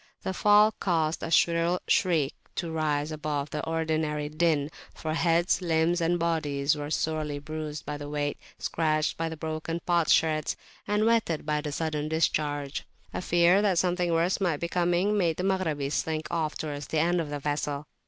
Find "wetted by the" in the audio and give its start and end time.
11.05-11.71